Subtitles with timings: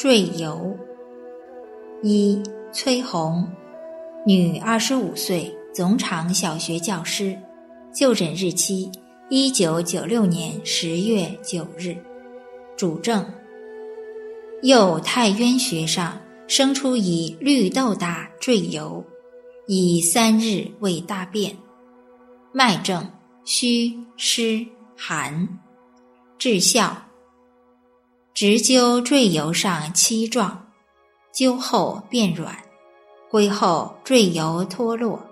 [0.00, 0.74] 赘疣。
[2.02, 3.46] 一崔红，
[4.26, 7.38] 女，二十五岁，总厂小学教师，
[7.92, 8.90] 就诊日期
[9.28, 11.94] 一九九六年十月九日。
[12.78, 13.30] 主症：
[14.62, 19.04] 右太渊穴上生出一绿豆大赘疣，
[19.66, 21.54] 已三日未大便。
[22.52, 23.06] 脉症：
[23.44, 24.64] 虚湿
[24.96, 25.46] 寒。
[26.38, 26.96] 治效。
[28.40, 30.66] 直灸赘疣上七状，
[31.30, 32.56] 灸后变软，
[33.28, 35.22] 归后赘疣脱落，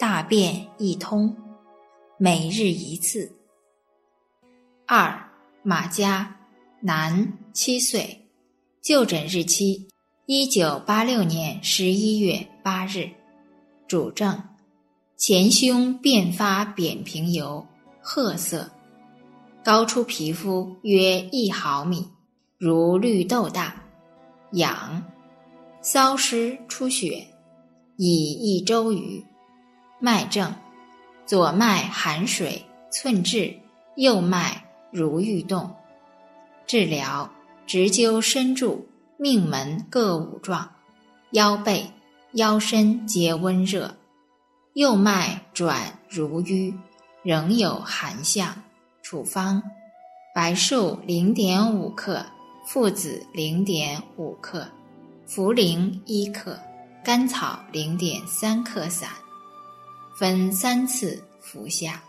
[0.00, 1.32] 大便易通，
[2.18, 3.30] 每日一次。
[4.84, 5.30] 二
[5.62, 6.40] 马家，
[6.80, 8.26] 男，七岁，
[8.82, 9.86] 就诊日期
[10.26, 13.08] 一九八六年十一月八日，
[13.86, 14.42] 主症
[15.16, 17.64] 前胸变发扁平疣，
[18.00, 18.68] 褐色，
[19.62, 22.04] 高出皮肤约一毫米。
[22.58, 23.74] 如绿豆大，
[24.52, 25.04] 痒，
[25.82, 27.26] 瘙湿出血，
[27.96, 29.22] 已一周余。
[30.00, 30.54] 脉症：
[31.26, 33.54] 左脉寒水寸滞，
[33.96, 35.70] 右脉如欲动。
[36.66, 37.30] 治疗：
[37.66, 40.66] 直灸深柱、命门各五壮，
[41.32, 41.90] 腰背、
[42.32, 43.94] 腰身皆温热。
[44.72, 46.74] 右脉转如瘀，
[47.22, 48.62] 仍有寒象。
[49.02, 49.62] 处方：
[50.34, 52.24] 白术零点五克。
[52.66, 54.66] 附子零点五克，
[55.24, 56.58] 茯苓一克，
[57.04, 59.08] 甘草零点三克散，
[60.18, 62.02] 分三次服下。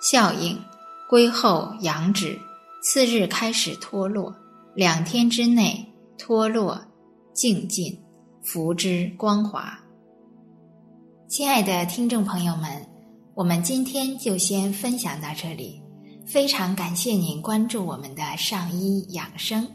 [0.00, 0.58] 效应：
[1.06, 2.40] 归后阳止，
[2.82, 4.34] 次日开始脱落，
[4.74, 6.82] 两天之内脱落
[7.34, 7.94] 净尽，
[8.42, 9.78] 服之光滑。
[11.28, 12.88] 亲爱的听众朋友们，
[13.34, 15.82] 我们今天就先分享到这里。
[16.26, 19.68] 非常感谢您关注我们的上医养生，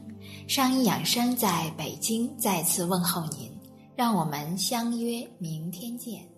[0.47, 3.51] 上医养生在北京再次问候您，
[3.95, 6.36] 让我们相约明天见。